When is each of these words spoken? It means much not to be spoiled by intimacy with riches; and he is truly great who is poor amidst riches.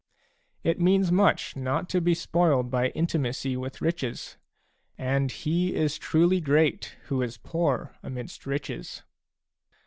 It 0.63 0.79
means 0.81 1.11
much 1.11 1.55
not 1.55 1.87
to 1.89 2.01
be 2.01 2.15
spoiled 2.15 2.71
by 2.71 2.87
intimacy 2.87 3.55
with 3.55 3.81
riches; 3.83 4.35
and 4.97 5.31
he 5.31 5.75
is 5.75 5.99
truly 5.99 6.41
great 6.41 6.95
who 7.03 7.21
is 7.21 7.37
poor 7.37 7.93
amidst 8.01 8.47
riches. 8.47 9.03